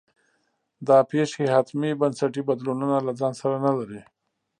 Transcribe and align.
دا 0.87 0.97
پېښې 1.11 1.43
حتمي 1.55 1.91
بنسټي 2.01 2.41
بدلونونه 2.49 2.97
له 3.07 3.11
ځان 3.19 3.33
سره 3.41 3.55
نه 3.65 3.71
لري. 3.77 4.01